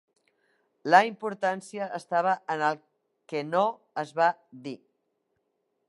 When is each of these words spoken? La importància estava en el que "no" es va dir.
La 0.93 1.01
importància 1.09 1.89
estava 1.99 2.33
en 2.55 2.65
el 2.69 2.81
que 3.33 3.45
"no" 3.53 3.63
es 4.05 4.15
va 4.23 4.33
dir. 4.69 4.77